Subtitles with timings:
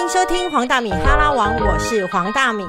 [0.00, 2.64] 欢迎收听黄大米哈拉王，我是黄大米。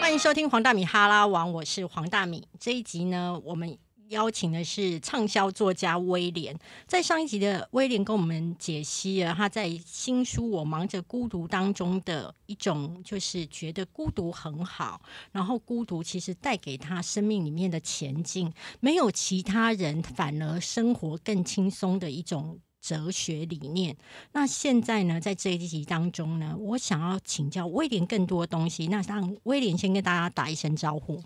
[0.00, 2.48] 欢迎收听黄大米哈拉王，我是黄大米。
[2.58, 3.76] 这一集呢，我们
[4.08, 6.56] 邀请的是畅销作家威廉。
[6.86, 15.00] 在上一集的威廉跟我们解析了他在新书《我忙着孤独》当中的一种，就是觉得孤独很好，
[15.32, 22.58] 然后孤独其实带给他生命里面的前进，没有其他人，反而生活更轻松的一种。
[22.78, 23.96] 哲学理念。
[24.30, 28.86] 那现在呢，在这一集当中呢，我想要请教威廉更多东西。
[28.86, 31.20] 那让威廉先跟大家打一声招呼。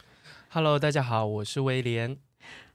[0.48, 2.29] Hello，大家好，我是威廉。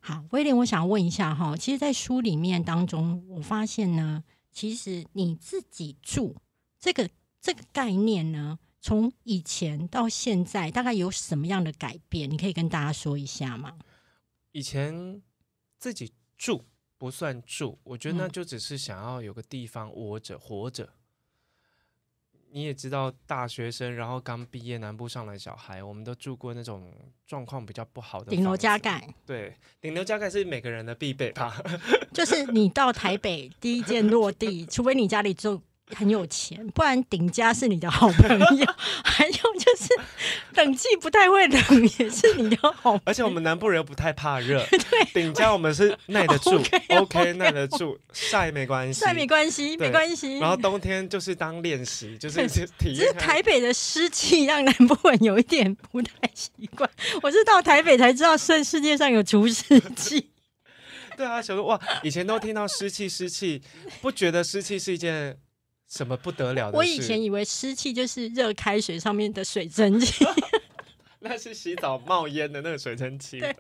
[0.08, 6.36] 好，威廉，我想问一下哈，其实，在书里面当中，我发现呢，其实你自己住
[6.78, 7.10] 这个
[7.42, 12.30] 这个概念呢，从以前到现在，大概有什么样的改变？
[12.30, 13.80] 你可以跟大家说一下吗？
[14.52, 15.24] 以前
[15.80, 16.64] 自己住
[17.00, 20.88] 不算住，我觉得那嗯就只是想要有个地方窝着活着。
[22.56, 26.90] 你也知道，大学生然后刚毕业，南部上来小孩，我们都住过那种
[27.28, 31.62] 状况比较不好的顶楼加盖，对，顶楼加盖是每个人的必备吧？
[32.14, 35.62] 就是你到台北第一件落地，除非你家里就
[35.96, 38.66] 很有钱，不然顶家是你的好朋友。
[39.04, 39.94] 还有就是
[40.56, 41.62] 冷气不太会冷，
[42.00, 43.02] 也是你的好朋友。
[43.06, 44.66] 而且我们南部人不太怕热，
[45.14, 46.56] 顶家我们是耐得住
[46.90, 50.40] OK，OK，，OK 耐得住，晒没关系，晒没关系，对没关系。
[50.40, 56.90] 然后冬天就是当练习，就是体只 是验台北的湿气让南部人有一点不太习惯。
[57.22, 60.32] 我是到台北才知道，世世界上有除湿机。
[61.16, 63.62] 对啊，小说哇，以前都听到湿气湿气，
[64.02, 65.38] 不觉得湿气是一件
[65.88, 66.78] 什么不得了的事。
[66.78, 70.26] 我以前以为湿气就是热开水上面的水蒸气。
[71.20, 73.40] 那是洗澡冒烟的那个水蒸气。
[73.40, 73.56] 对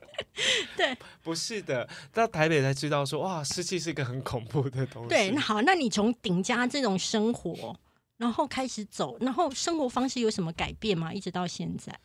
[0.78, 5.10] 对，不是的，到台北才知道说哇，湿气是一个很恐怖的东西。
[5.10, 7.76] 对，那好，那你从顶家这种生活，
[8.17, 11.11] 然后开始走，然后生活方式有什么改变吗？
[11.11, 11.98] 一直到现在，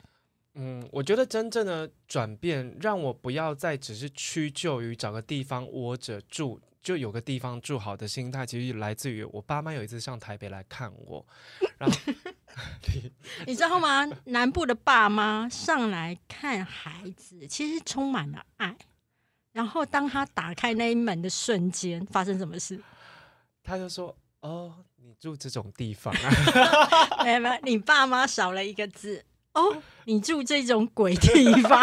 [0.55, 11.25] 嗯，我觉得真正的转变，让我不要再只是屈就于找个地方窝着住，就有个地方住好的心态，其实来自于我爸妈有一次上台北来看我，
[11.79, 11.97] 然后
[13.47, 14.09] 你知道吗？
[14.25, 18.77] 南部的爸妈上来看孩子，其实充满了爱。
[19.53, 22.81] 然后当他打开那一门的瞬间，发生什么事？
[23.63, 31.83] 他就说：“哦，你住这种地方啊。”没有没有，你爸妈少了一个字哦，你住这种鬼地方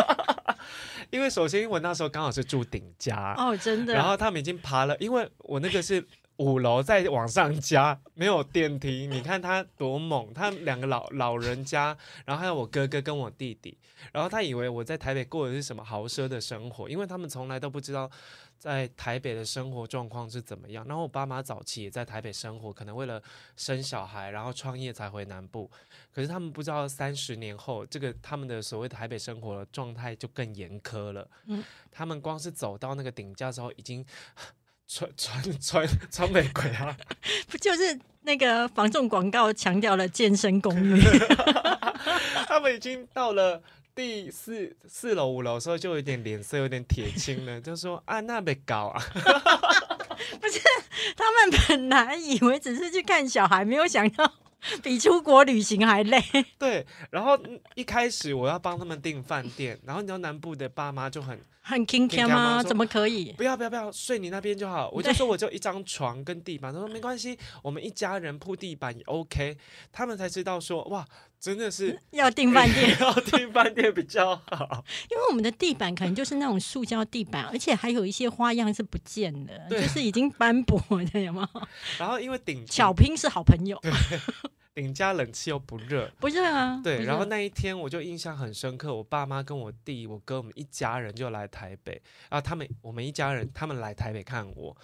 [1.10, 3.94] 因为首先我那时候刚好是住顶家，哦，真的。
[3.94, 6.06] 然后他们已经爬了，因为我那个是
[6.38, 9.08] 五楼再往上加，没有电梯。
[9.08, 13.78] 你看他多猛，他两个老老人家，然后还有我哥哥跟我弟弟，
[14.12, 18.10] 然后他以为我在台北过的是什么豪奢的生活，因为他们从来都不知道
[18.58, 20.86] 在台北的生活状况是怎么样。
[20.88, 23.22] 然后我爸妈早期也在台北生活，可能为了
[23.56, 25.70] 生小孩，然后创业才回南部。
[26.14, 31.28] 可是他们不知道三十年后，这个他们的所谓的台北生活的状态就更严苛了。
[31.46, 34.06] 嗯他们光是走到那个顶架之后，已经
[34.88, 36.96] 穿穿穿穿玫瑰啊！
[37.50, 41.00] 不就是那个防重广告强调了健身功能？
[42.48, 43.62] 他们已经到了
[43.94, 49.04] 第四四楼五楼的时候，就有点脸色有点铁青了， 就说啊，那被搞啊！
[50.40, 50.60] 不是
[51.16, 54.32] 他们本来以为只是去看小孩，没有想到
[54.84, 56.22] 比出国旅行还累。
[56.58, 62.64] 对，然后嗯一开始我要帮他们订饭店，然后你知道南部的爸妈就很很 king king 吗？
[62.64, 63.32] 怎么可以？
[63.34, 69.58] 不要不要不要睡你那边就好，我就说我就一张床跟地板，他说没关系，我们一家人铺地板也 OK，
[69.92, 71.06] 他们才知道说哇，
[71.40, 74.84] 真的是 要订饭店， 要订饭店比较好。
[75.10, 80.82] 因为我们的地板可能就是那种塑胶地板，而且还有一些花样是不见的，就是已经斑驳
[81.14, 81.48] 的，有吗？
[82.00, 83.80] 然后因为顶巧拼是好朋友，
[84.74, 86.80] 顶家冷气又不热，不热啊？
[86.84, 94.76] 对，然后那一天我就印象很深刻，我爸妈跟我弟、我哥，我们一家人就来台北，然后他们我们一家人他们来台北看我。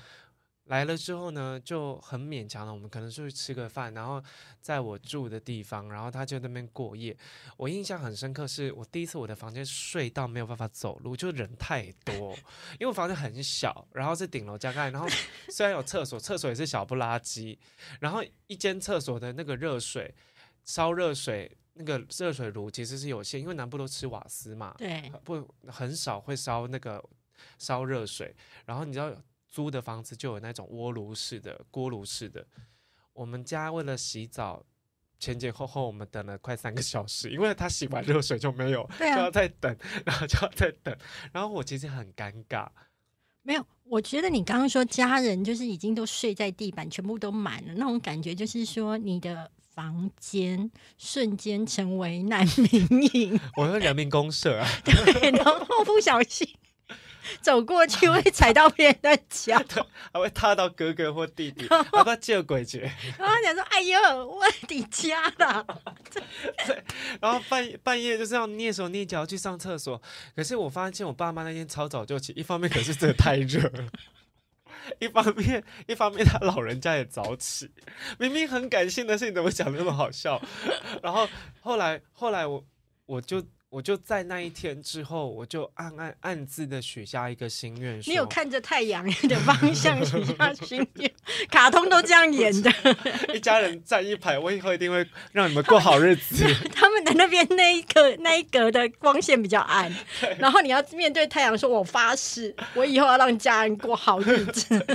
[0.65, 4.23] 来了之后呢，就很勉强了，我们可能出去吃个饭，然后
[4.61, 7.15] 在我住的地方，然后他就在那边过夜。
[7.57, 12.33] 我印象很深刻，是我第一次我的房间睡到没有办法走路，就人太多，
[12.73, 15.07] 因为我房间很小，然后是顶楼加盖，然后
[15.49, 17.59] 虽然有厕所，厕所也是小不拉几，
[17.99, 20.13] 然后一间厕所的那个热水
[20.63, 21.57] 烧热水。
[21.75, 27.03] 那个热水炉其实是有限，因为南部都吃瓦斯嘛，对，不很少会烧那个
[27.57, 28.35] 烧热水。
[28.67, 29.11] 然后你知道
[29.53, 32.43] 租的房子就有那种锅炉式的、锅炉式的。
[33.13, 34.65] 我们家为了洗澡，
[35.19, 40.97] 前前后后我们等了快三个小时，因为他洗完热水就没有，就要再等，然后就要再等，
[41.31, 42.67] 然后我其实很尴尬。
[43.43, 56.47] 没有，我觉得你刚刚说家人就是已经都睡在地板，全部都满了，那种感觉就是说你的房间瞬间成为难民营，我说人民公社啊， 对，然后不小心
[57.41, 59.61] 走过去会踩到别人的脚，
[60.11, 62.79] 还会踏到哥哥或弟弟，要 不要借鬼去？
[63.17, 65.65] 然后讲说：“哎呦，我的家啦！”
[67.21, 70.01] 然后半夜半夜就是要蹑手蹑脚去上厕所。
[70.35, 73.87] 可是我发现我爸妈那天超早就起，一方面可是真的太热了，
[74.99, 77.71] 一方面一方面他老人家也早起，
[78.19, 80.41] 明明很感性的事情，怎么讲得那么好笑？
[81.01, 81.27] 然后
[81.61, 82.63] 后来后来我
[83.05, 83.43] 我就。
[83.73, 91.11] 我就在那一天之后，我就暗暗暗自的许下一个心愿，你有看着太阳的方向许下心愿，
[91.49, 92.71] 卡通都这样演的。
[93.33, 96.45] 一家人站一排，我以后一定会让你们过好日子。
[96.71, 99.91] 他们的那边那一格那一格的光线比较暗，
[100.37, 104.85] 然后你要面对太阳，说：“我发誓，我以后要让家人过好日子。”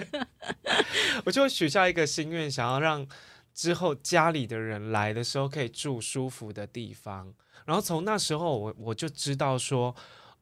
[1.26, 3.04] 我就许下一个心愿，想要让
[3.52, 7.34] 之后家里的人来的时候可以住舒服的地方。
[7.68, 9.94] 然后从那时候，我我就知道说，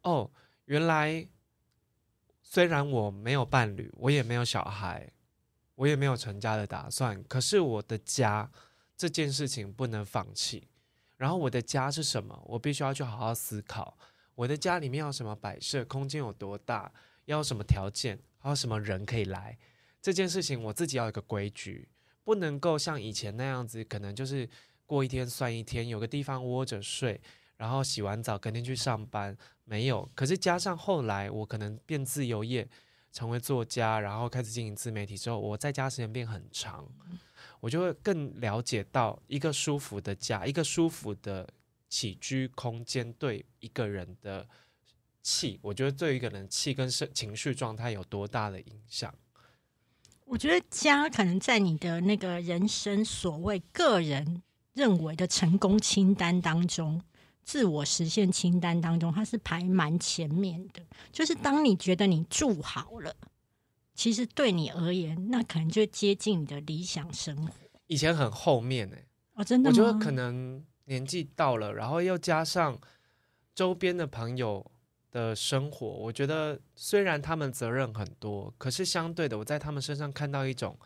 [0.02, 0.30] 哦，
[0.66, 1.26] 原来
[2.40, 5.10] 虽然我没有伴侣，我也没有小孩，
[5.74, 8.48] 我也没有成家的打算，可是我的家
[8.96, 10.68] 这件事情不能放弃。
[11.16, 12.40] 然后我的家是什么？
[12.46, 13.98] 我必须要去好好思考，
[14.36, 16.92] 我的家里面要什么摆设，空间有多大，
[17.24, 19.58] 要什么条件，还有什么人可以来。
[20.00, 21.88] 这件事情我自己要有个规矩，
[22.22, 24.48] 不能够像以前那样子，可能就是。
[24.86, 27.20] 过一天算一天，有个地方窝着睡，
[27.56, 29.36] 然后洗完澡，隔天去上班。
[29.64, 32.68] 没有，可是加上后来我可能变自由业，
[33.12, 36.88] 成为作家，然后开始经营自媒体之后，我在家时间变很长，
[37.58, 41.48] 我就会更了解到一个舒服的家，一个舒服的
[41.88, 44.48] 起居空间对一个人的
[45.20, 49.12] 气，我觉得对一个人气跟生情绪状态有多大的影响。
[50.26, 54.42] 我觉得家可能在你的那个人生所谓个人。
[54.76, 57.02] 认为的成功清单当中，
[57.42, 60.82] 自我实现清单当中，它是排蛮前面的。
[61.10, 63.16] 就是当你觉得你住好了，
[63.94, 67.52] 其实对你而言，那可能就接近你的理想生活。
[67.86, 68.96] 以前很后面呢，
[69.32, 72.78] 哦，真的，我觉得可能年纪到了，然后又加上
[73.54, 74.70] 周边的朋友
[75.10, 80.78] 的生活，我觉得虽然他们责任很多，可是相对的，我在他们身上看到一种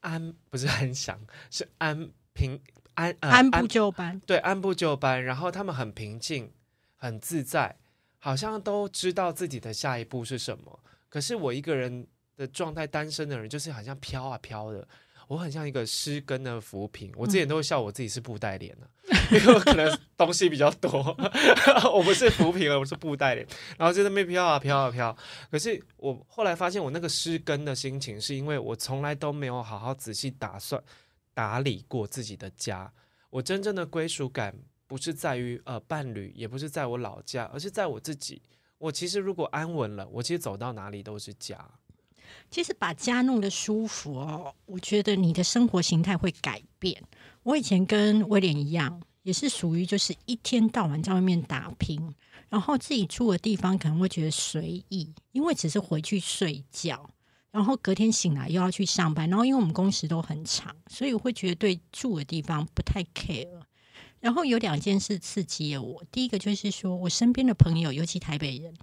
[0.00, 1.20] 安，不是安详，
[1.50, 2.10] 是安。
[2.38, 2.60] 平
[2.94, 5.24] 安按部就班，对，按部就班。
[5.24, 6.48] 然后他们很平静，
[6.94, 7.74] 很自在，
[8.18, 10.78] 好像都知道自己的下一步是什么。
[11.08, 12.06] 可是我一个人
[12.36, 14.86] 的状态，单身的人就是好像飘啊飘的，
[15.26, 17.12] 我很像一个失根的浮萍。
[17.16, 18.86] 我之前都会笑我自己是布袋脸呢，
[19.32, 20.90] 因为我可能东西比较多，
[21.92, 23.46] 我不是浮萍了，我是布袋脸。
[23.76, 25.16] 然后就在那边飘啊飘啊飘。
[25.50, 30.82] 可是我后来发现，我那个失根的心情，是因为我从来都没有好好仔细打算。
[31.38, 32.92] 打理过自己的家，
[33.30, 34.52] 我真正的归属感
[34.88, 38.42] 不是在于呃伴侣，也不是在我老家，而是在我自己。
[38.78, 41.56] 我其实如果安稳了，我其实走到哪里都是家。
[42.50, 47.00] 其实把家弄得舒服哦，我觉得你的生活形态会改变。
[47.44, 52.12] 我以前跟威廉一样，也是属于就是一天到晚在外面打拼，
[52.48, 57.08] 然后自己住的地方可能会觉得随意，因为只是回去睡觉。
[57.50, 63.48] 然后隔天醒来又要去上班，然后因为我们工时都很长，所以我会觉得对住的地方不太 care。
[64.20, 68.74] 然后有两件事刺激了我，第一个就是说我身边的朋友，尤其台北人，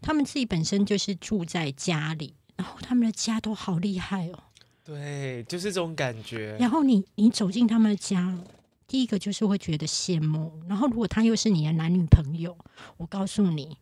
[0.00, 4.38] 他们自己本身就是住在家里，然后他们的家都好厉害哦。
[4.84, 6.56] 对，就是这种感觉。
[6.60, 8.38] 然后你你走进他们的家，
[8.86, 10.62] 第一个就是会觉得羡慕。
[10.68, 12.56] 然后如果他又是你的男女朋友，
[12.96, 13.76] 我告诉你，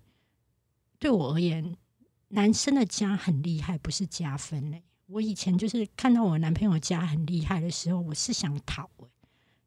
[0.99, 1.77] 对我而言。
[2.35, 4.83] 男生的家很厉害，不是加分嘞。
[5.07, 8.91] 我以前就是看到我男朋友家很厉害的时候，我是想逃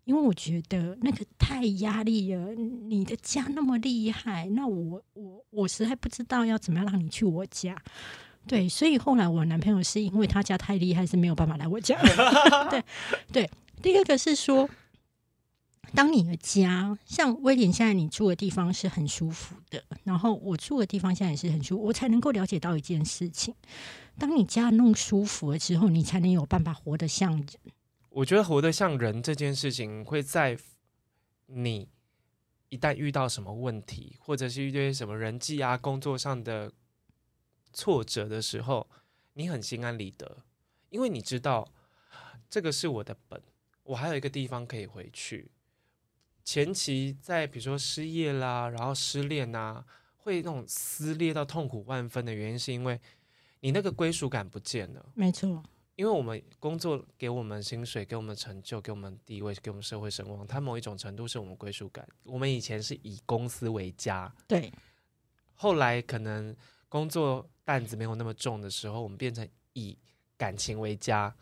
[0.04, 2.54] 因为我觉得那个太压力了。
[2.54, 7.76] 你的家那么厉害，那我我我实在不知道要怎么样让你去我家。
[8.46, 11.98] 对，所以后来我男朋友是因为他家太厉害，是没有办法来我家。
[12.70, 12.84] 对
[13.32, 13.50] 对，
[13.82, 14.70] 第二个是说。
[15.94, 23.56] 当你的家像威廉现在你住的地方是很舒服的，然后我住的地方现在也是很舒服，我才能够了解到一件事情：
[24.18, 27.48] 当你家弄舒服了之后，你才能有办法活得像人。
[28.10, 30.58] 我觉得活得像人这件事情，会在
[31.46, 31.88] 你
[32.70, 36.72] 一旦遇到什么问题，或者是遇到什么人际啊、工作上的
[37.72, 38.90] 挫折的时候，
[39.34, 40.40] 你很心安理得，
[40.90, 41.72] 因为你知道
[42.50, 43.42] 这个是我的本。
[43.84, 45.50] 我还有一个地方可以回去。
[46.48, 49.86] 前期在比如说失业啦，然后失恋啊，
[50.16, 52.98] 会那种撕裂到痛苦万分的原因，是因为
[53.60, 55.06] 你那个归属感不见了。
[55.14, 55.62] 没错，
[55.98, 62.08] 因为我们工作给我们薪水，给我们成就，给我们地位，给我们社会声望，它某一种程度是我们归属感。
[62.24, 64.72] 我们以前是以公司为家，对，
[65.54, 66.56] 后来可能
[66.88, 69.98] 工作担子没有那么重的时候，我们变成以
[70.38, 71.36] 感情为家。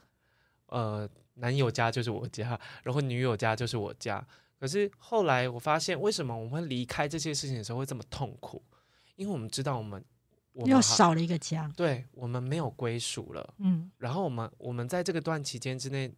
[0.65, 4.27] 呃，男友家就是我家，然后女友家就是我家。
[4.65, 8.59] 可是后来我发现，为什么我们会离开这些事情的时候会这么痛苦？
[9.15, 10.03] 因为我们知道我们
[10.53, 11.71] 我们又少了一个家。
[11.77, 13.53] 对我们没有归属了。
[13.59, 16.11] 嗯，然后我们我们在这个段期间之内，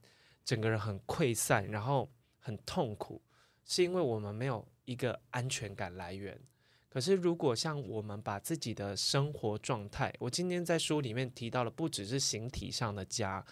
[0.46, 3.22] 整个人很溃散，然后很痛苦，
[3.66, 6.40] 是因为我们没有一个安全感来源。
[6.88, 13.46] 可是如果像我们把自己的生活状态，我今天在书里面提到了，不只是形体上的家，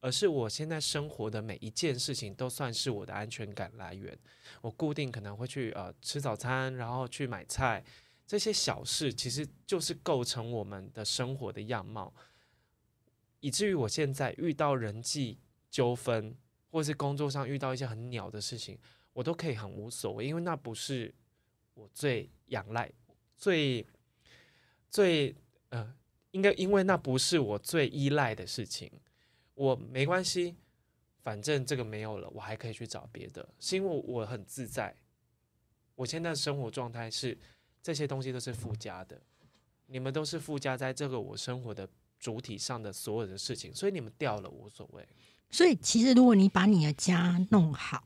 [0.00, 4.16] 而是我现在生活的每一件事情都算是我的安全感来源。
[4.60, 7.84] 我固定可能会去呃吃早餐，然后去买菜，
[8.26, 12.12] 这些小事其实就是构成我们的生活的样貌。
[13.40, 15.38] 以至于我现在遇到人际
[15.70, 16.36] 纠纷，
[16.70, 18.78] 或是工作上遇到一些很鸟的事情，
[19.12, 21.14] 我都可以很无所谓，因为那不是
[21.74, 22.90] 我最仰赖、
[23.36, 23.86] 最
[24.90, 25.34] 最
[25.68, 25.94] 呃，
[26.32, 28.90] 应该因为那不是我最依赖的事情，
[29.58, 30.54] 我没关系，
[31.24, 34.94] 反正这个没有了，我还可以去找别的，是因为我很自在。
[35.96, 37.36] 我现在生活状态是
[37.82, 39.20] 这些东西都是附加的，
[39.86, 41.88] 你们都是附加在这个我生活的
[42.20, 45.04] 主体上的所有的事情，所以你们掉了无所谓。
[45.50, 48.04] 所以其实如果你把你的家弄好，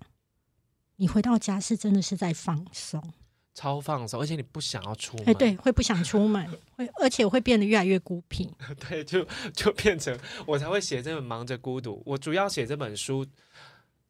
[0.97, 3.13] 你回到家是真的是在放松。
[3.55, 8.51] 超放松，而且你不想要出门，哎，对，会不想出门， 会而且会变得越来越孤僻。
[8.89, 11.97] 对，就就变成我才会写这本《忙着孤独》。
[12.07, 13.27] 我主要写这本书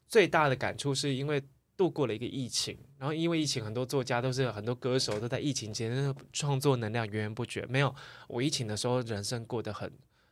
[0.06, 1.42] 最大的感触，是因为
[1.76, 7.66] 度过了一个疫情，然后因为疫情，很多作家都是很多歌手都在疫情间创作能量源源不绝。
[7.66, 7.92] 没有
[8.28, 9.90] 我疫情的时候，人生过得很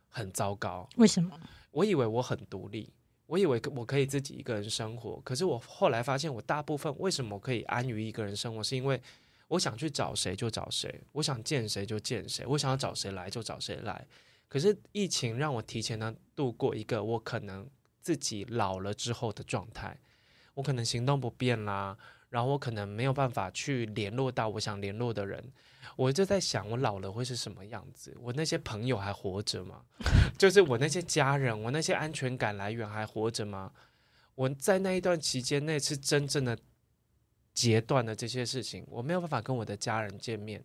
[0.08, 0.88] 很糟糕。
[0.96, 1.38] 为什么？
[1.72, 2.92] 我以为我很独立，
[3.30, 5.20] 我以为我可以自己一个人生活。
[5.24, 9.00] 可是我后来发现，我大部分为什么可以安于一个人生活，是因为
[9.46, 14.04] 我想去找谁就找谁，我想见谁就见谁，我想要找谁来就找谁来。
[14.48, 17.64] 可是疫情让我提前的度过一个我可能
[18.00, 19.96] 自己老了之后的状态，
[20.54, 21.96] 我可能行动不便啦，
[22.30, 25.52] 然后我可能没有办法去联络到我想联络的人。
[25.96, 28.16] 我就在想，我老了会是什么样子？
[28.20, 29.82] 我那些朋友还活着吗？
[30.38, 33.72] 就是我那些家人，我那些安全感来源还活着吗？
[34.34, 36.56] 我在那一段期间内是真正的
[37.52, 40.64] 截断了这些事情，我没有办法跟我的家人见面。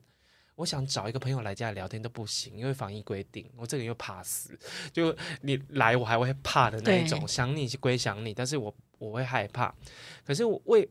[0.55, 4.57] 我想找一个朋友来家里聊天都不行，因为防疫规定，我这个人又怕死，
[4.93, 7.27] 就你来我还会怕的那一种。
[7.27, 9.75] 想你是归想你，但是我我会害怕。
[10.24, 10.88] 可是我为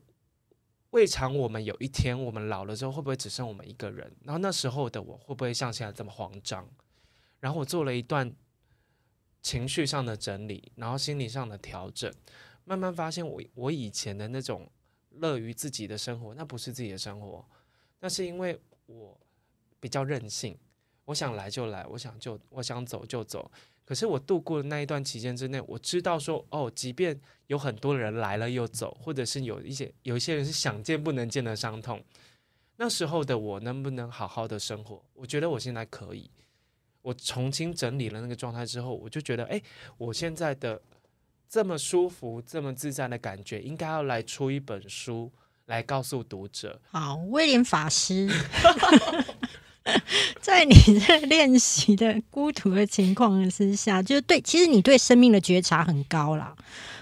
[0.95, 4.15] 未尝我们有一天我们老了之后，会不会只剩我们一个人？
[4.23, 6.69] 然后那时候的我会不会像现在这么慌张？
[7.41, 8.33] 然后我做了一段
[9.43, 12.15] 情绪上的整理，然后心理上的调整，
[12.65, 14.71] 慢慢发现我我以前的那种
[15.11, 17.45] 乐于自己的生活，那不是自己的生活，
[17.99, 19.21] 那是因为我
[19.81, 20.57] 比较任性，
[21.07, 23.51] 我想来就来，我想就我想走就走。
[23.85, 32.03] 可是我度过的那一段期间之内，我知道说，哦，即便有很多人来了又走，或者是有一些有一些人是想见不能见的伤痛，
[32.77, 35.05] 那时候的我能不能好好的生活？
[35.13, 36.31] 我觉得我现在可以。
[37.03, 39.61] 我重新整理了那个状态之后，我就觉得，哎，
[39.99, 40.81] 我现在的
[41.47, 45.31] 这么舒服、这么自在的感觉，应该要来出一本书
[45.67, 46.81] 来告诉读者。
[46.91, 48.27] 好，威廉法师，
[50.41, 56.55] 在你在练习的孤独的情况之下，就是对，其实你对生命的觉察很高啦。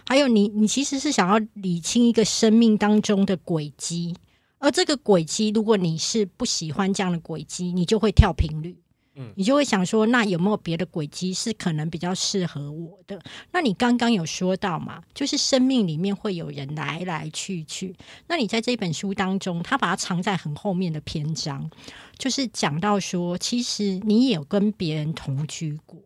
[0.04, 4.16] 还有你，你其实是想要理清一个生命当中的轨迹，
[4.58, 8.76] 而这个轨迹，如果你是不喜欢这样的轨迹，你就会跳频率。
[9.14, 13.20] 嗯你就会想说，那有没有别的轨迹是可能比较适合我的？
[13.50, 17.94] 那你刚刚有说到嘛，就是生命里面会有人来来去去。
[18.26, 21.70] 那你在这本书当中，他把它藏在很后面的篇章，
[22.16, 26.00] 就是讲到说，其实你也有跟别人同居过。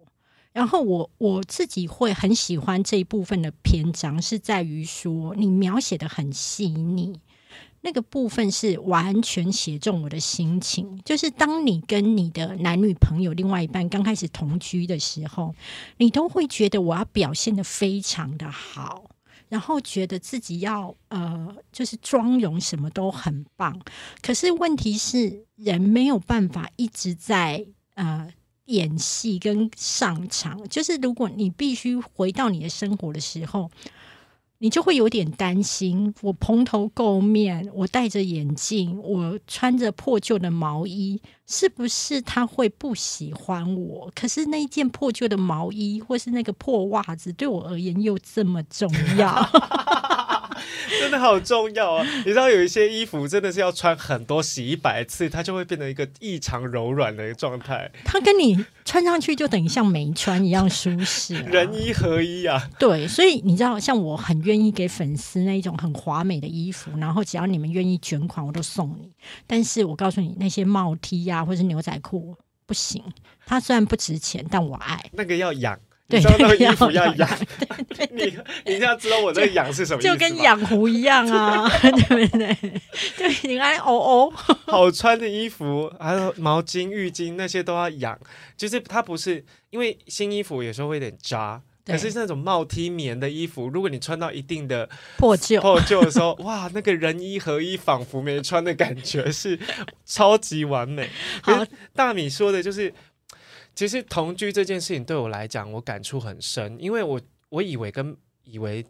[0.53, 7.21] 然后我我自己会很喜欢这一部分的篇章，是在于说你描写的很细腻，
[7.87, 11.01] 那个部分是完全写中我的心情。
[11.05, 15.55] 就是当你跟你的男女朋友、另外一半刚开始同居的时候，
[15.99, 19.05] 你都会觉得我要表现的非常的好。
[19.49, 23.81] 然后觉得自己要呃，就是妆容什么都很棒，
[24.21, 27.65] 可是问题是人没有办法一直在
[27.95, 28.29] 呃
[28.65, 33.71] 演戏跟上场，就是如果你必须回到你的生活的时候，
[34.59, 36.15] 你就会有点担心。
[36.23, 44.11] 我蓬头垢面，我戴着眼镜，我穿着破旧的毛衣，是不是他会不喜欢我？
[44.15, 49.49] 可是那一件破旧的毛衣，或是那个破袜子，对我而言又这么重要。
[51.01, 52.07] 真的好重要啊！
[52.19, 57.91] 你知道有一些衣服真的是要穿很多洗一百次，它就会变成一个异常柔软的一个状态。
[58.05, 62.69] 它跟你穿上去就等于像没穿一样舒适、啊， 人衣合一啊！
[62.79, 69.13] 对，所以你知道，像我很愿意给粉丝那一种很华美的衣服，然后只要你们愿意捐款，我都送你。
[69.47, 73.03] 但是我告诉你，那些帽 T 呀、或是牛仔裤不行，
[73.45, 75.05] 它虽然不值钱，但我爱。
[75.13, 77.39] 那个要养，对你知道那个衣服要养养。
[78.13, 78.25] 你
[78.65, 80.13] 你一定要知道我这个养是什么意思？
[80.13, 82.55] 就跟养狐一样啊，对 不对？
[83.17, 84.33] 就你爱哦哦，
[84.67, 88.19] 好穿的衣服，还有毛巾、浴巾那些都要养。
[88.57, 95.61] 就是它不是因为新衣服有时候会有点扎，可是那种帽 T 棉的衣服，如果你穿到一定的破旧。
[95.61, 99.59] 破旧的时候，哇，那个人衣合一，仿佛没穿的感觉是
[100.05, 101.11] 超级完美。
[101.43, 102.93] 好是大米说的就是，
[103.77, 108.85] 其实同居这件事情对我来讲，我感触很深，因为我我以为跟以为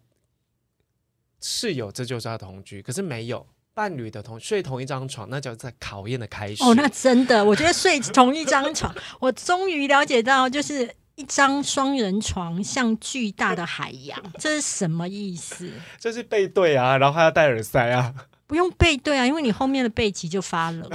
[1.41, 3.47] 室友这就是要同居，可是没有。
[3.75, 6.65] 伴侣的同睡同一张床，那叫在考验的开始。
[6.65, 15.71] 哦，那真的，我觉得睡同一张床，我终于了解到，就是一张双人床像巨大的海洋，这是什么意思？
[16.01, 18.15] 就是背对啊，然后还要戴耳塞啊。
[18.47, 20.89] 不用背对啊，因为你后面的背脊就发冷。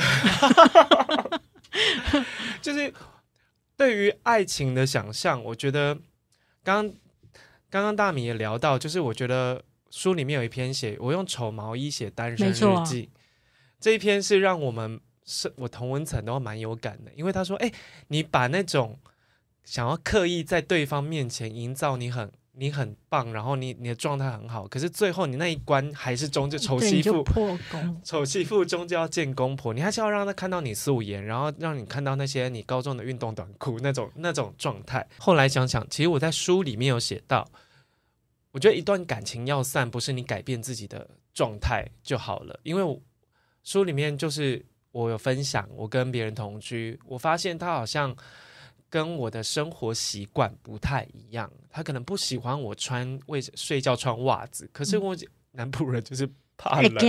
[2.63, 2.91] 就是
[3.81, 5.95] 对于爱情的想象，我觉得
[6.63, 6.93] 刚刚
[7.67, 13.09] 刚刚大米也聊到，就是我觉得书里面有一篇写，我用丑毛衣写单身日记，
[13.79, 17.71] 这一篇是让我们是我同文层都蛮有感的，因为他说，哎、
[18.09, 19.00] 你把那种
[19.63, 22.31] 想要刻意在对方面前营造你很。
[22.53, 28.01] 你很棒，然后你你的状态很好，可是最后你那一关还是终究丑，媳妇，破功。
[28.03, 35.07] 丑媳妇终究要见公婆，你还是要让他看到你素颜，然后让你看到那些你高中的运动短裤那种那种状态。
[35.18, 37.50] 后来想想，其实我在书里面有写到，
[38.51, 43.00] 我觉得一段感情要散，不是你改变自己的状态就好了，因为我
[43.64, 48.14] 书里面就是我有分享，我跟别人同居，我发现他好像。
[48.91, 55.15] 跟我的生活习惯不太一样，他可能不喜欢我穿为睡觉穿袜子，可是我
[55.53, 56.99] 南部人就是怕哎，冷，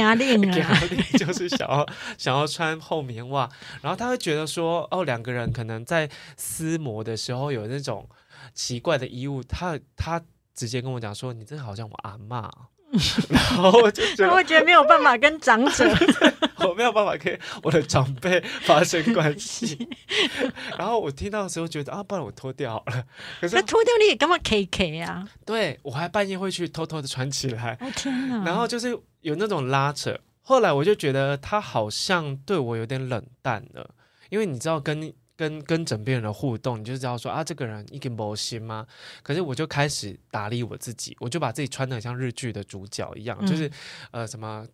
[1.18, 3.50] 就是想要想要穿厚棉袜，
[3.82, 8.08] 然后他会觉得说，哦，两个人可能在撕磨的时候有那种
[8.54, 10.22] 奇怪的衣物，他他
[10.54, 12.68] 直接跟我讲说，你这个好像我阿嬷哦，
[13.30, 15.84] 然后我就觉得我觉得没有办法跟长者
[16.68, 19.88] 我没有办法跟我的长辈发生关系，
[20.78, 23.04] 然后我听到的时候觉得啊，不然我脱掉好了，
[23.40, 25.26] 可是那脱掉你也干嘛 K K 啊？
[25.46, 28.44] 对我还半夜会去偷偷的穿起来，哦天哪！
[28.44, 30.18] 然后就是有那种拉扯。
[30.42, 33.88] 后来我就觉得他好像对我有点冷淡了，
[34.28, 38.86] 因为你知道跟跟跟枕边人的互动，你就知道说啊，这个人一点魔心吗？
[39.22, 43.70] 可是我就开始打理我自己，我就把自己穿的像日剧的主角一样，嗯就是
[44.12, 44.66] 呃什么。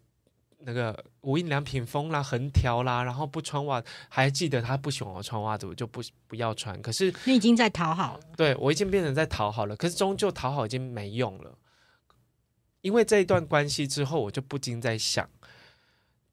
[0.62, 6.82] 那个无印良品风啦、横条啦，然后不穿袜，还记得他不喜欢我穿袜子，我就不不要穿。
[6.82, 11.56] 可是你已经在讨好了，对我已经变成在讨好了，可是终究讨好已经没用了，
[12.80, 15.30] 因为这一段关系之后，我就不禁在想，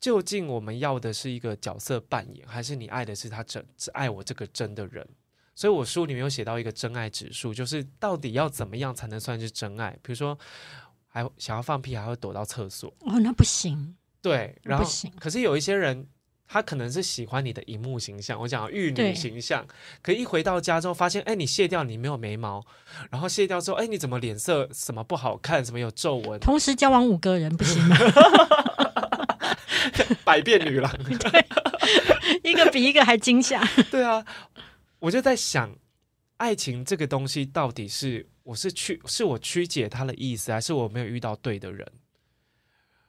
[0.05, 5.03] 究竟我们要的是一个角色扮演，还是你爱的是他真只爱我这个真的人？
[5.55, 9.97] 所以我书里面有写到一个真爱指数，就是到底要怎么样才能算是真爱？
[10.03, 10.37] 比如说，
[11.07, 16.07] 还想要放屁，还会躲到厕所，哦，那不行，对，然后不行可是有一些人，
[16.47, 19.65] 他可能是喜欢你的荧幕形象，我讲玉女形象，
[20.03, 22.63] 可一回到家之后发现，哎，你卸掉你没有眉毛，
[23.09, 27.97] 然后卸掉之后，哎，你怎么脸色什么不好看，什么有皱纹，同时交往五个人不行吗？
[30.23, 30.91] 百变女郎，
[32.43, 33.63] 一个比一个还惊吓。
[33.91, 34.25] 对啊，
[34.99, 35.75] 我就在想，
[36.37, 41.87] 爱情这个东西到底是我是曲是我曲解它的意思，还是我没有遇到对的人？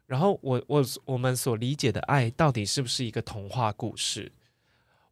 [0.07, 4.31] 然后我我我们所理解的爱到底是不是一个童话故事？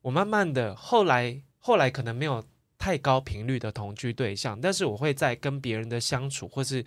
[0.03, 2.44] 我慢慢的后来后来可能没有
[2.79, 6.85] 太高频率的同居对象，但是我会在跟别人的相处或是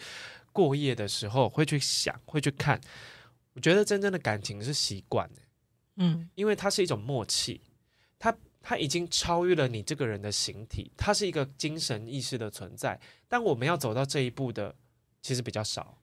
[0.54, 2.80] 过夜的时候会去想，会去看。
[3.58, 5.28] 我觉得真正的感情是习惯。
[5.96, 7.60] 嗯，因为它是一种默契，
[8.20, 13.00] 它它已经超越了你这个人的形体，它是一个精神意识的存在。
[13.28, 14.76] 但我们要走到这一步的，
[15.24, 15.98] 其实比较少，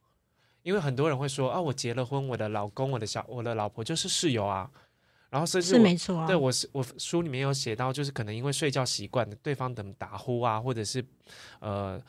[0.64, 4.69] 因为很多人会说啊，我结了婚，我的老公、我的小、我的老婆就是室友啊，
[5.31, 6.27] 然后甚至是没错啊。
[6.27, 11.07] 对我是我书里面有写到，就是可能因为睡觉习惯，对方怎么打呼啊，或者是
[11.61, 12.03] 呃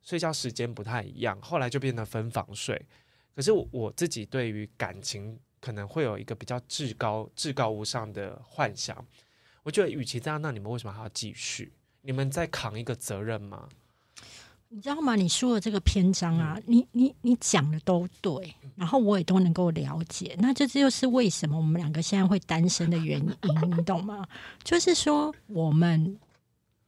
[0.00, 2.86] 睡觉时间不太一样，后来就变得分房睡。
[3.34, 9.04] 可是我我自己对于感情可能会有一个比较至高至高无上的幻想，
[9.62, 11.72] 我觉得与其这样，那你们为什么还要继续？
[12.02, 13.68] 你们在扛一个责任吗？
[14.74, 15.14] 你知道吗？
[15.14, 20.34] 你说的这个篇章啊，你你你讲的都对，然后我也都能够了解。
[20.38, 24.26] 那这就是为什么我们两个现在会单身的原因，你懂吗？
[24.64, 26.18] 就是说，我们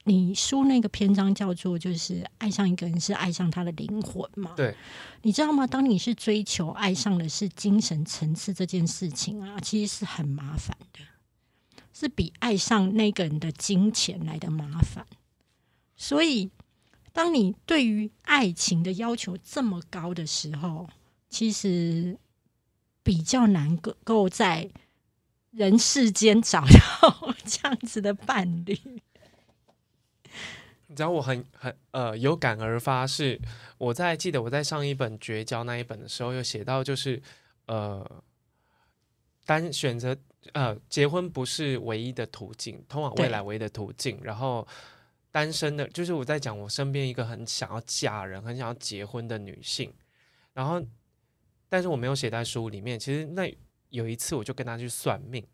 [0.05, 4.53] 你书那个篇章叫做“就是爱上一个人是爱上他的灵魂”嘛？
[4.57, 4.75] 对，
[5.23, 5.67] 你知道吗？
[5.67, 11.01] 当你是追求爱上的是精神层次这件事情啊，其实是很麻烦的，
[11.93, 15.07] 是比爱上那个人的金钱来的麻烦，
[15.97, 16.51] 所以。
[17.17, 20.89] 当你对于爱情的要求这么高的时候，
[21.31, 22.19] 其实
[23.05, 24.69] 比较难够够在
[25.53, 28.77] 人世间找到 这样子的伴侣。
[30.95, 33.37] 你知道我很很呃有感而发，是
[33.79, 37.21] 我在记得我在上一本绝交那一本的时候，有写到就是
[37.67, 38.09] 呃
[39.45, 40.17] 单选择
[40.53, 44.65] 呃结婚不是唯一的途径，通往未来唯一的途径，然后。
[45.35, 49.93] 单身的，就是我在讲我身边一个很想要嫁人、很想要结婚的女性，
[50.53, 50.81] 然后，
[51.69, 52.97] 但是我没有写在书里面。
[52.97, 53.53] 其实那
[53.89, 55.45] 有一次，我就跟她去算命，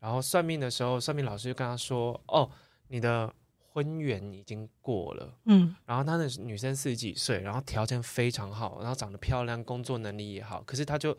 [0.00, 2.50] 然后算命的时候，算命老师就跟她说：“哦，
[2.88, 3.30] 你的
[3.72, 11.16] 婚缘已经过了。”嗯，然后她的女生四十几岁，然后条件非常好，然后长得漂亮，工作能力也好，可是她就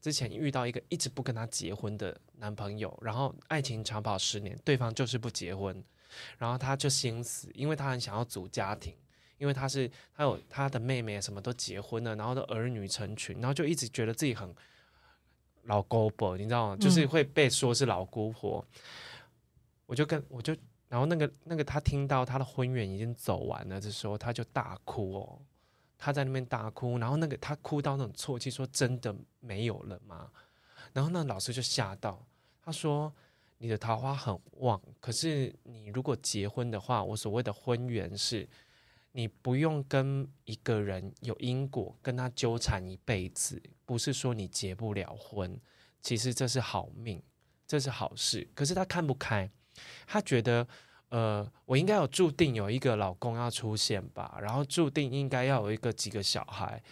[0.00, 5.82] 之前遇到一个一直不跟她结婚的男朋友，然后爱情长跑十年，对方就是不结婚。
[6.38, 8.94] 然后她就心死，因为她很想要组家庭，
[9.38, 14.54] 因为他是他有他的妹妹什么都结婚了，然后都儿女成群，然后就一直觉得自己很
[15.64, 16.76] 老姑婆，你知道吗？
[16.76, 18.64] 就是会被说是老姑婆。
[19.86, 20.54] 我就跟我就，
[20.92, 25.40] 然后那个那个他听到他的婚缘已经走完了的时候，他就大哭哦，
[25.96, 30.30] 他在那边大哭，然后那个他哭到那种啜泣，说真的没有了吗？
[30.92, 32.22] 然后那老师就吓到，
[32.62, 33.10] 他说。
[33.62, 38.44] 你的桃花很旺，可是你如果结婚的话，我所谓的婚缘是，
[39.12, 45.56] 你不用跟一个人有因果，跟他纠缠一辈子，不是说你结不了婚，
[46.00, 47.22] 其实这是好命，
[47.64, 48.48] 这是好事。
[48.52, 49.48] 可是他看不开，
[50.06, 50.66] 他觉得，
[51.08, 56.82] 呃，我应该有注定有一个老公要出现吧，然后注定应该要有一个几个小孩。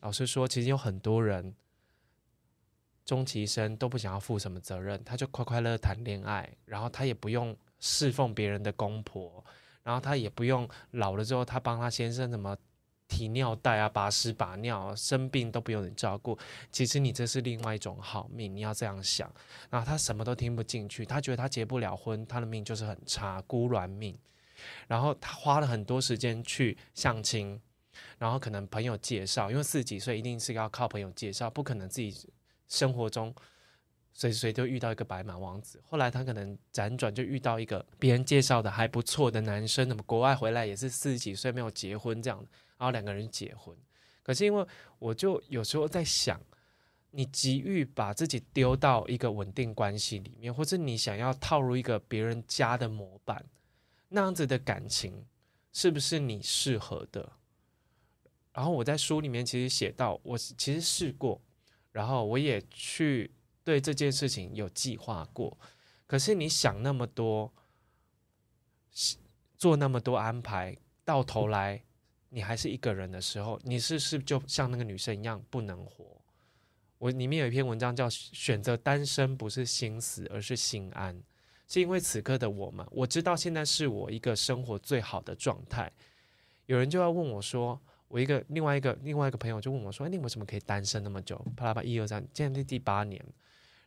[0.00, 1.54] 老实说，其实有很多人。
[3.04, 9.44] 终其一生都不想要负什么责任，他就快快乐谈恋爱，然后他也不用侍奉别人的公婆，
[9.82, 12.56] 然后他也不用老了之后他帮他先生怎么
[13.12, 16.38] 提尿袋啊、把屎把尿，生病都不用人照顾。
[16.70, 19.30] 其实你这是另外一种好命，你要这样想。
[19.68, 24.18] 然后他什么都听不进去，他觉得他结不了婚，他的命就是很差，孤鸾命。
[24.88, 27.60] 然后他花了很多时间去相亲，
[28.18, 32.32] 然后可能朋友介绍，因为四十几岁一定是要靠朋友介绍，不可能自己。
[32.68, 33.34] 生活中
[34.14, 42.42] 随时随地遇到一个白马王子，后来他可能辗转就遇到一个别人介绍的还不错的男生，那么国外回来也是四十几岁没有结婚这样，
[42.82, 43.76] 然后两个人结婚。
[44.24, 44.66] 可是因为
[44.98, 46.40] 我就有时候在想，
[47.12, 53.44] 你急于把自己丢到一个稳定关系里面，或者你想要套入一个别人家的模板，
[54.08, 55.24] 那样子的感情
[55.72, 57.30] 是不是你适合的？
[58.52, 61.40] 然后我在书里面其实写到，我其实试过。
[61.92, 63.30] 然后我也去
[63.62, 65.56] 对这件事情有计划过，
[66.08, 67.52] 可是你想那么多，
[69.56, 71.84] 做那么多安排，到头来
[72.32, 76.04] 你还是一个人的时候，你是是就像那个女生一样不能活。
[76.98, 81.20] 我里面有一篇文章叫“选择单身不是心死，而是心安”，
[81.68, 85.92] 是因为此刻的我们，我知道现在是我一个生活最好的状态。
[86.66, 87.80] 有人就要问我说。
[88.12, 93.18] 我一个另外一个另外一个朋友就问我说：“哎，你为什么可以单身那么久？”啪啦啪，一二三，现在是第八年，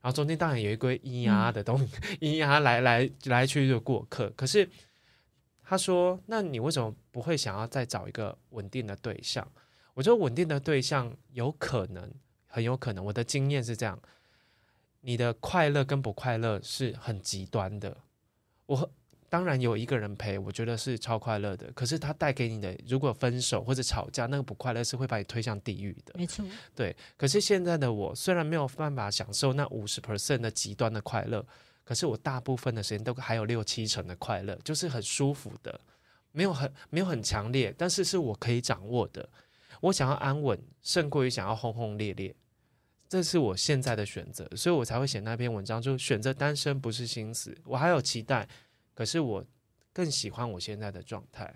[0.01, 1.85] 然后中间当然有一堆咿呀的东西，
[2.19, 4.27] 咿呀来来来去的过客。
[4.35, 4.67] 可是
[5.65, 9.45] 他说：“那你为什么不会想要再找一个稳定的对象？”
[9.95, 12.13] 我觉得稳定的对象有可能，
[12.47, 13.03] 很有可能。
[13.03, 13.99] 我的经验是这样：
[15.01, 17.97] 你的快乐跟不快乐是很极端的。
[18.67, 18.91] 我。
[19.27, 21.69] 当然有一个人陪，我觉得是超快乐的。
[21.73, 26.13] 可是他带给你的，如果分手或者吵架，那个不快乐是会把你推向地狱的。
[26.15, 26.95] 没错，对。
[27.17, 31.45] 可是现在的我虽然没有办法享受那五十 percent 的极端的快乐，
[31.85, 35.79] 可是我大部分的时间都还有六七成的快乐，就是很舒服的，
[36.31, 39.29] 没有很没有很强烈，但是是我可以掌握的。
[39.81, 42.35] 我想要安稳，胜过于想要轰轰烈烈，
[43.07, 48.47] 这是我现在的选择，所以我才会写那篇文章，就选择单身不是心死，我还有期待。
[48.95, 49.45] 可是我
[49.93, 51.53] 更喜欢我现在的状态。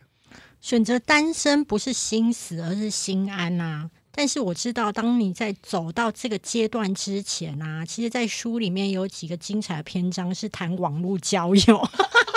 [0.61, 3.89] 选择单身不是心死，而是心安呐、
[4.19, 11.89] 但是我知道，当你在走到这个阶段之前啊，其实，在书里面有几个精彩的篇章是谈网络交友。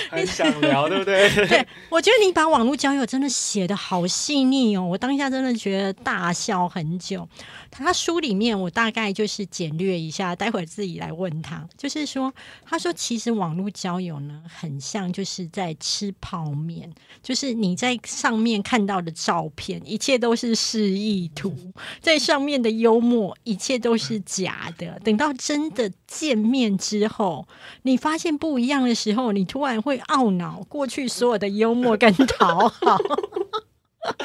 [0.10, 1.28] 很想聊，对不对？
[1.46, 7.28] 对， 我觉得你把网络交友真的写的好细腻哦，我当下真的觉得大笑很久。
[7.70, 11.66] 他书里面我大概就是简略一下，待会儿自己来问他。
[11.76, 12.32] 就是说，
[12.64, 21.54] 他说其实网络交友呢，很像就是在吃泡面，就是你在上面看到的照片，一切都是示意图，
[22.00, 24.98] 在上面的幽默，一切都是假的。
[25.04, 27.46] 等到真的见面之后，
[27.82, 32.98] 你发现不一样的时候，你突然会懊恼过去所有的幽默跟讨好。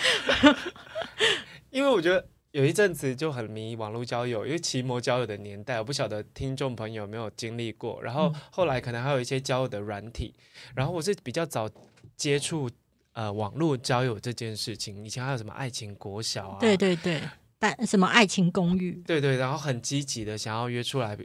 [1.70, 8.02] 因为我觉得有一阵子就很迷网络交友，因为奇摩交友的年代，我不晓得听众朋友有没有经历过。
[8.02, 10.34] 然后后来可能还有一些交友的软体，
[10.74, 11.70] 然后我是比较早
[12.18, 12.68] 接触
[13.14, 15.06] 呃网络交友这件事情。
[15.06, 17.22] 以前还有什么爱情国小啊，对对对，
[17.60, 21.16] 但什么爱情公寓，对对，然后很积极的想要约出来，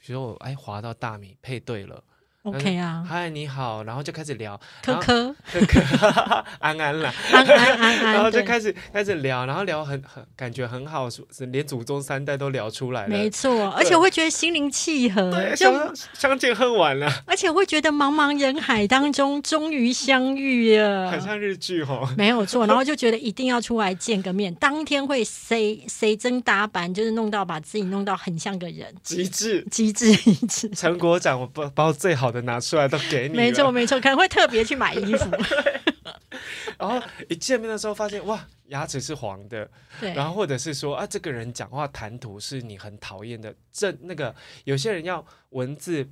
[0.00, 2.02] 比如说我哎滑到大米配对了。
[2.42, 5.78] OK 啊，嗨，你好，然后就开始聊，科科可可
[6.58, 11.06] 安安啦，安安安安， 然后就开始开始聊，然后聊很很感觉很好，
[11.52, 21.20] 连祖宗三代都聊出来了，没错，而且会觉得心灵契合，相相见恨晚了，而且会觉得茫茫人海当中终于相遇了 很。
[21.20, 22.08] 像日剧哦。
[22.16, 30.70] 没有错，然后就觉得一定要出来见个面，当天会谁谁真打扮，就是弄到把自己弄到很像个人，极致，极致极致。
[30.70, 35.30] 陈国展，我包包最好的拿出来都给你没错，没错，可能会特别去买衣服。
[36.78, 39.68] 然后一见面的时候发现哇，牙齿是黄的，
[40.00, 46.08] 对，然后或者是说啊，这个人讲话谈吐是你很讨厌的，这那个有些人要文字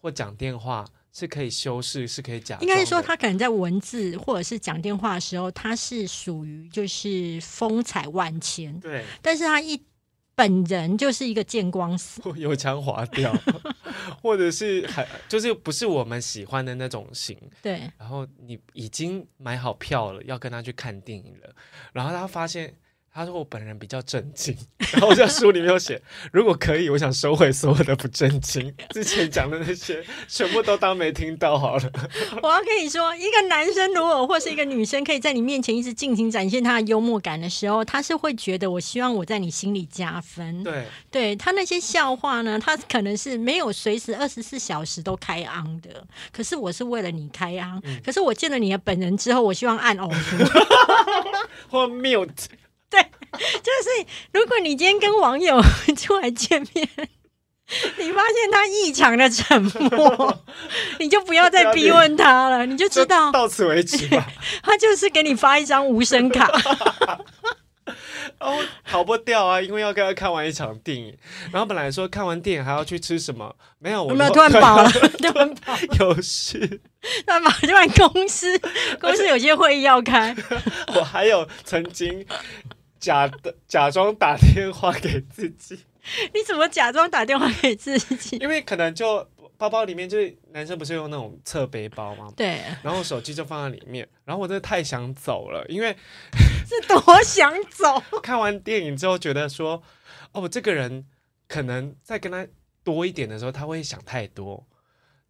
[0.00, 9.80] 或讲电话是可以修饰，是可以讲，应该是说他可能在文字或者是讲电话的时候，他是属于就是风采万千，对，但是他一
[10.40, 12.22] 本人就是一个见光死。
[12.22, 13.30] 或油腔滑调，
[14.22, 17.36] 或者是还就是不是我们喜欢的那种型。
[17.60, 21.54] 对，然后你已经买好票了，要跟他去看电影了，
[21.92, 22.74] 然后他发现。
[23.12, 24.56] 他说：“我本人比较正经，
[24.92, 26.00] 然后我在书里面有写，
[26.32, 31.82] 如果可以，我想收回所有的不正经， 之前讲的那些全部都当没听到好了。
[32.42, 40.62] 我要跟你说，一个男生如果或是一个女生可以在你面前一直尽情展现他的幽默感的时候，他是会觉得我希望我在你心里加分。
[40.62, 47.80] 对，对他那些笑话呢，他可能是没有随时二十四小时都开昂的，可是我是为了你开昂。
[47.84, 50.44] 嗯可是我见了你的本人之后，我希望按偶图。
[51.68, 52.46] 或 mute，
[53.38, 55.60] 就是如果你今天跟网友
[55.96, 56.88] 出来见面，
[57.98, 60.44] 你发现他异常的沉默，
[60.98, 64.26] 你就不要再逼问他了，你就知就道到此为止吧。
[64.62, 66.50] 他就是给你发一张无声卡。
[68.38, 71.16] 哦逃不掉啊，因为要跟他看完一场电影。
[71.52, 74.90] 然后本来说看完电影还要去吃什么，没有，我有没有就突然饱了？
[74.90, 76.58] 突然饱，有事，
[77.26, 78.58] 突然饱，突然公司
[79.00, 80.34] 公司有些会议要开，
[80.94, 82.24] 我还有曾经
[83.00, 85.78] 假的假装打电话给自己，
[86.34, 88.36] 你怎么假装打电话给自己？
[88.36, 92.32] 因为可能就包包里面就是男生不是用那种侧背包吗？
[92.36, 95.96] 对，然后手机就放在里面，然后我真的太想走了，因为
[96.68, 98.02] 是多想走。
[98.22, 99.82] 看完电影之后觉得说，
[100.32, 101.06] 哦，这个人
[101.48, 102.46] 可能再跟他
[102.84, 104.66] 多一点的时候，他会想太多，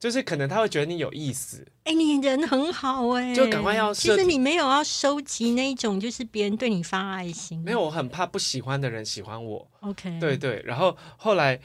[0.01, 7.63] 就是可能他会觉得你有意思，哎、你人很好哎、就赶快要其实你没有要收集那一种，就是别人对你发爱心。
[7.63, 11.61] 没有，我很怕不喜欢的人喜欢我，OK，对对，然后后来。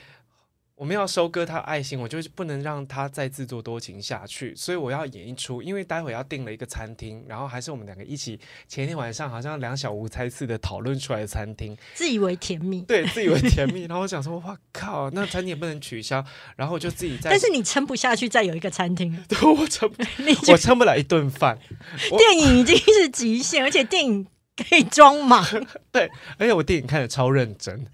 [0.76, 5.62] 我们要收割他爱心，我就是不能让他再自作多情下去，所以我要演一出。
[5.62, 13.84] 因为待会要订了一个餐厅，然后还是我们两个一起前一天晚上好像两小无猜似的讨论出来的餐厅，自以为甜蜜，对自以为甜蜜。
[13.88, 16.22] 然后我想说，哇靠，那餐厅也不能取消，
[16.58, 19.90] 然后我就自己在，但是你撑不下去，再有一个餐厅， 对我撑
[20.52, 21.58] 我撑不了一顿饭，
[22.12, 25.42] 我电影已经是极限，而且电影可以装忙。
[26.38, 27.88] 而且我电影看的超认真。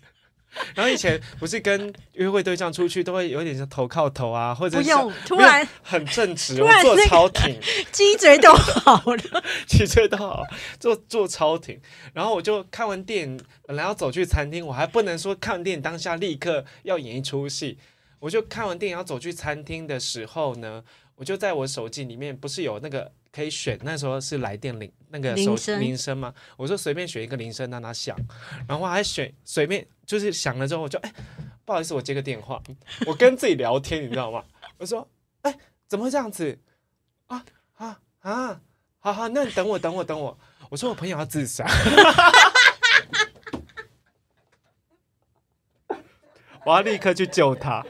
[0.75, 7.57] 然后以前不是跟约会对象出去，都会有点像头靠头啊，或者是不用，突然很正直，坐然那个超挺，
[7.91, 9.43] 鸡嘴都好了。
[9.65, 10.45] 脊椎都好，
[10.79, 11.79] 坐坐超挺。
[12.13, 17.77] 然后我就看完电影，本来要走去餐厅，我还不能说看完电影当下立刻要演一出戏，
[18.19, 20.83] 我就看完电影要走去餐厅的时候呢，
[21.15, 26.33] 我就在我手机里面不是有那个可以选，那时候是来电铃那个手铃声铃声吗？
[26.57, 28.17] 我说随便选一个铃声让它响，
[28.67, 31.13] 然后我还选随便就是响了之后我就哎。
[31.63, 32.61] 不好意思，我接个电话，
[33.05, 34.43] 我跟自己聊天，你知道吗？
[34.77, 35.07] 我说，
[35.43, 36.59] 哎，怎么会这样子？
[37.27, 38.59] 啊啊啊
[38.99, 40.37] 好好，那你等我，等我，等我。
[40.69, 41.65] 我说我朋友要自杀，
[46.65, 47.85] 我要立刻去救他。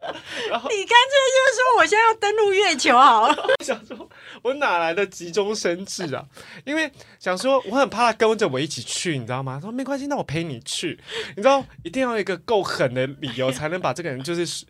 [0.10, 3.36] 你干脆就说我现在要登陆月球好了。
[3.62, 4.08] 想说，
[4.42, 6.24] 我哪来的急中生智啊？
[6.64, 9.56] 因为想说，我很怕他跟着我一起去，你知道吗？
[9.56, 10.98] 他说没关系，那我陪你去。
[11.36, 14.64] 你知道，一定要一个够狠的理由，才能把这个人就是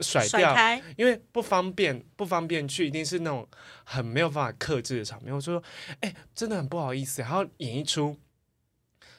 [0.00, 0.54] 甩掉。
[0.96, 3.48] 因为不方便，不方便去，一定是那种
[3.84, 5.34] 很没有办法克制的场面。
[5.34, 5.62] 我说，
[6.00, 8.18] 哎，真的很不好意思，然后演一出。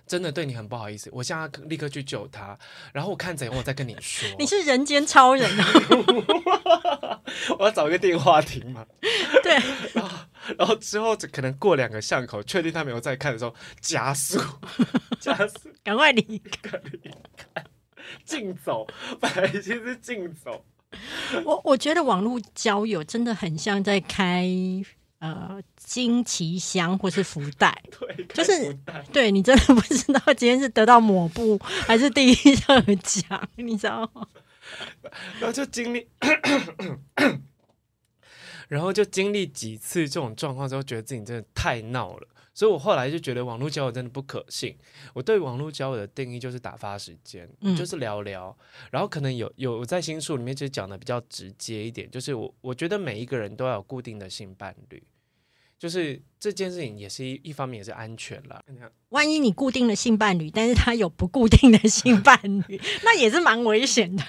[0.07, 2.57] 真的对你很不好意思，我现在立刻去救他，
[2.93, 4.27] 然后我看怎样，我再跟你说。
[4.39, 7.21] 你是人间超人啊！
[7.59, 8.85] 我要找一个电话亭嘛。
[9.43, 9.53] 对。
[9.93, 10.17] 然后，
[10.57, 14.39] 然后之后可能过两个巷口，确定他没有在看的时候，加速，
[15.19, 16.21] 加速，赶快离
[16.61, 17.63] 开，离开，
[18.23, 18.87] 竞走，
[19.19, 20.63] 本来就是竞走。
[21.43, 24.47] 我我觉得网络交友真的很像在开。
[25.19, 28.77] 呃，金奇箱或是福袋， 对，就是
[29.11, 34.27] 对你真的不知道今天是得到抹布还是第一特奖，你知道吗？
[35.39, 36.07] 然后就经历，
[38.67, 42.27] 然后就经历几次这种状况之后，觉得自己真的太闹了。
[42.57, 44.75] 所以我后来就觉得网络交友真的不可信。
[45.13, 48.57] 我对网络交友的定义就是打发时间，就是聊聊。
[48.89, 55.03] 然后可能有有我在新书里面就讲的比较直接一点，就是我我觉得每一个人都要有固定的性伴侣，
[55.77, 58.65] 就是这件事情也是一一方面也是安全了。
[59.09, 64.23] 万一你固定的性伴侣，但是他有不固定的性伴侣， 那也是蛮危险的。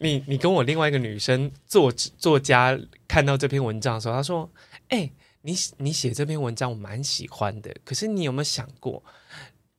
[0.00, 4.50] 你你跟我另外一个女生作作家看到这篇文章的时候，她说
[4.90, 5.08] ：“哎。”
[5.42, 9.02] 你你写这篇文章我蛮喜欢的，可是你有没有想过？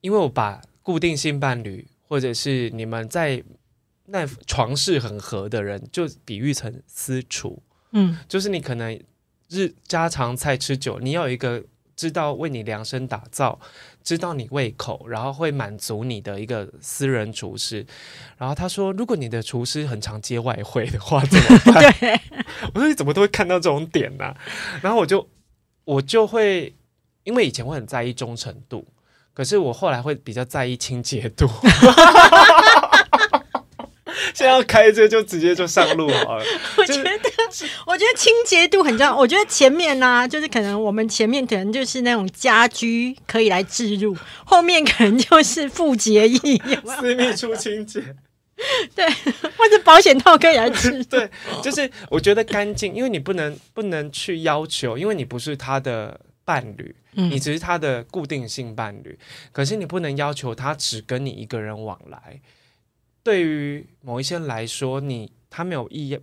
[0.00, 3.40] 因为我把固定性伴侣，或者是你们在
[4.06, 9.00] 那床事很合的人，就比喻成私厨，嗯，就是你可能
[9.48, 11.62] 日家常菜吃久，你要有一个
[11.94, 13.60] 知道为你量身打造，
[14.02, 17.86] 知道你胃口，然后会满足你的一个私人厨师。
[18.36, 22.20] 然后他说，如果你的厨师很常接外汇的话，怎么办？
[22.74, 24.34] 我说你怎么都会看到这种点呢？
[24.82, 25.28] 然后我就。
[25.84, 26.74] 我就会，
[27.24, 28.86] 因为以前会很在意忠诚度，
[29.34, 31.46] 可是我后来会比较在意清洁度。
[34.34, 36.44] 现在要开车就直接就上路好了。
[36.78, 37.10] 我觉得，
[37.86, 39.14] 我觉得清洁度很重要。
[39.14, 46.62] 我觉得前面呢，就是可能我们前面可能就是那种家居可以来置入，后面可能就是复洁液，
[46.98, 48.02] 私密处清洁。
[48.94, 49.08] 对，
[49.56, 51.02] 或者保险套可以来吃。
[51.06, 51.28] 对，
[51.62, 59.18] 就是我觉得干净，因为你不能不能去要求，因为你不是他的伴侣，你只是他的固定性伴侣。
[59.52, 62.40] 可是你不能要求他只跟你一个人往来。
[63.22, 66.18] 对于某一些人来说，你他没有义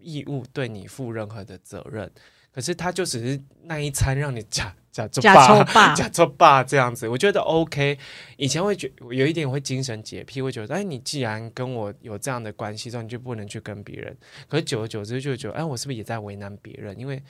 [0.00, 2.10] 义务对你负任何的责任。
[2.52, 7.96] 可是他就只是那一餐让你假 假作爸假作爸 这样子，我觉得 OK。
[8.36, 14.16] 以前会觉有一点会精神洁癖，会觉得哎，你既然跟我有这样的关系，之后你就不能去跟别人。
[14.48, 16.98] 可是久而久之就觉得，哎，我是不是也在为难别人？
[16.98, 17.22] 因为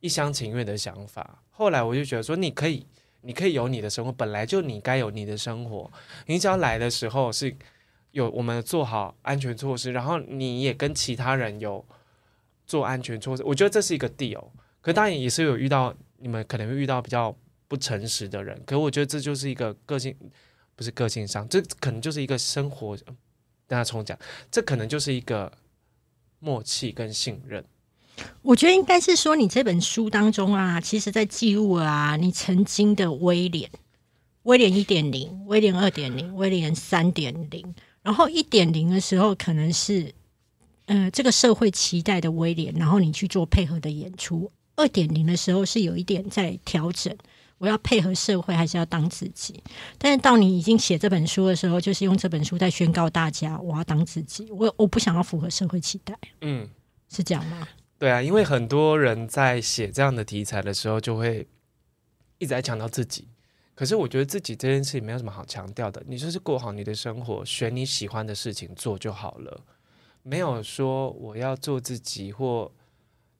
[0.00, 1.42] 一厢情愿的想法。
[1.50, 2.86] 后来我就觉得说，你可以，
[3.22, 5.90] 你可以有你的生活，本来就你该有你的生活。
[6.26, 7.56] 你只要来的时候是
[8.10, 11.84] 有我们做好安全措施，然后你也跟其他人有。
[12.64, 14.42] 做安全措施，我觉得这是一个 deal。
[14.80, 15.92] 可当然也是有遇到
[16.22, 17.36] 你们可能会遇到比较
[17.68, 18.58] 不诚实的人。
[18.64, 20.16] 可我觉得这就是一个个性，
[20.76, 22.96] 不是个性上，这可能就是一个生活。
[23.66, 24.18] 大家重讲，
[24.50, 25.52] 这可能就是一个
[26.38, 27.64] 默契跟信任。
[28.42, 33.70] 我觉得应该是说，你这本书当中啊，其实在记录啊，你曾经的威廉，
[34.44, 40.14] 威廉一点零，威廉二点零，威廉三点零，然后一点零的时候可能是。
[40.86, 44.50] 呃，这个社会期待的威廉，然后你去做配合的演出。
[44.82, 47.16] 二点零的时候是有一点在调整，
[47.58, 49.62] 我要配合社会，还是要当自己？
[49.96, 56.18] 但是到你已经写这本书的时候，就是用这本书在宣告大家，我要当自己，我我不想要符合社会期待。
[56.40, 56.68] 嗯，
[57.08, 57.68] 是这样吗？
[57.96, 61.46] 对啊，因为很多人在写这样的题材的时候，就会
[62.38, 63.28] 一直在强调自己。
[63.76, 69.60] 可是我觉得自己这件事情没有什么好强调的，你就是过好你的生活，选你喜欢的事情做就好了。
[70.24, 72.70] 没有说我要做自己或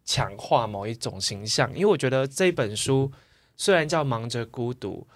[0.05, 3.11] 强化某一种形象，因为我觉得这本书
[3.57, 5.07] 虽然叫《忙着孤独》，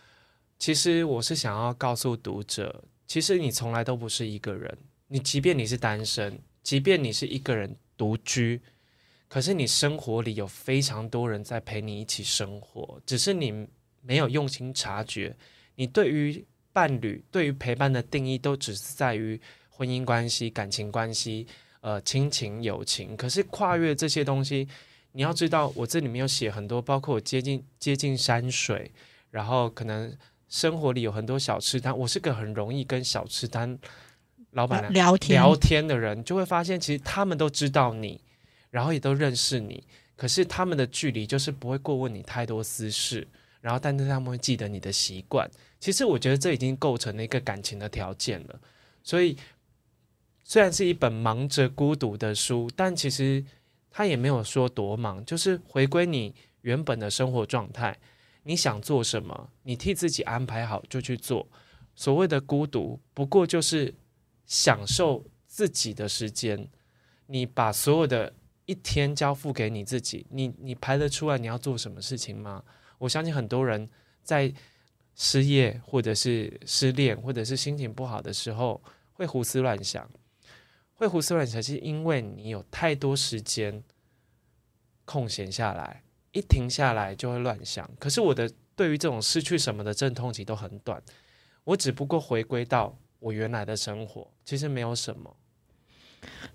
[0.59, 4.76] 其实我是想要告诉读者，其实你从来都不是一个人。
[5.09, 8.61] 你即便你是单身，即便你是一个人独居，
[9.28, 13.66] 可是你生活里有非常多人在陪你一起生活，只是你
[14.03, 15.37] 没有用心察觉。
[15.74, 19.41] 你对于伴侣、对于陪伴的定义，都只是在于。
[19.78, 21.47] 婚姻关系、感情关系、
[21.87, 24.66] 呃，亲情、友情，可是跨越这些东西，
[25.12, 28.91] 你要知道，我这里面有写很多，包括我接近接近山水，
[29.30, 30.12] 然后可能
[30.49, 33.78] 生活里有很多小吃摊，我是个很容易跟小吃摊
[34.51, 38.20] 老板聊天聊天的人，就会发现其实他们都知道你，
[38.70, 39.84] 然后也都认识你，
[40.16, 43.28] 可是他们的距离就是不会过问你太多私事，
[43.61, 45.49] 然后但是他们会记得你的习惯。
[45.78, 48.61] 其实我觉得这已经构成了一个感情的条件了。
[49.05, 49.37] 所以
[50.49, 53.44] 虽然是一本忙着孤独的书，但其实
[53.90, 57.99] 他也没有说多忙，就是回归你原本的生活状态。
[58.44, 61.49] 你想做什么，你替自己安排好就去做。
[61.97, 63.92] 所谓的孤独，不过就是
[64.44, 66.68] 享受自己的时间。
[67.26, 68.32] 你把所有的
[68.66, 72.62] 一天交付给你自己，你你排得出来你要做什么事情吗？
[72.99, 73.90] 我相信很多人
[74.22, 74.55] 在
[75.16, 78.80] 失业或者是失恋或者是心情不好的时候，
[79.12, 80.09] 会胡思乱想。
[80.97, 83.82] 会胡思乱想，是因为你有太多时间
[85.05, 87.88] 空闲下来，一停下来就会乱想。
[87.99, 91.03] 可是我的对于这种失去什么的阵痛期都很短，
[91.64, 95.36] 我只不过回归到我原来的生活，其实没有什么。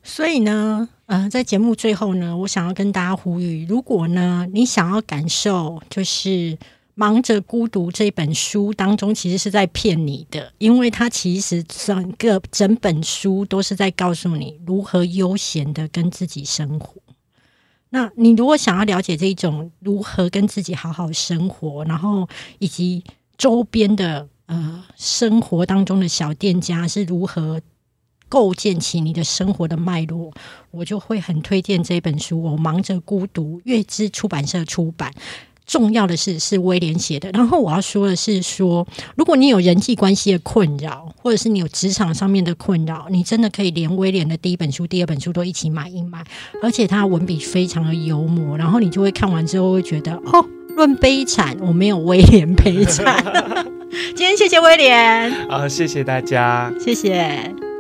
[0.03, 6.29] 所以呢，呃，在节目最后呢，我想要跟大家呼吁：如果呢，你想要感受，就是
[6.95, 17.01] 《忙着孤独》这本书当中，其实是在骗你的，因为它其实整个整本书都是在告诉你如何悠闲的跟自己生活。
[17.89, 22.27] 那你如果想要了解这一种如何跟自己好好生活，然后
[22.59, 23.03] 以及
[23.37, 27.61] 周边的呃生活当中的小店家是如何。
[28.29, 30.31] 构建起你的生活的脉络，
[30.71, 32.41] 我就会很推荐这本书。
[32.41, 35.13] 我忙着孤独，月之出版社出版。
[35.65, 37.29] 重要的是是威廉写的。
[37.31, 46.23] 然后我要说的是，说如果你有人际关系的困扰，或者是你有职场上面的困扰，你真的可以连威廉的第一本书、第二本书都一起买一买。
[46.61, 50.45] 而且他文笔非常的幽默，然后你就会看完之后会觉得，哦，
[50.75, 53.23] 论悲惨，我没有威廉悲惨。
[54.15, 57.70] 今天谢谢威廉，啊，谢谢大家，谢谢。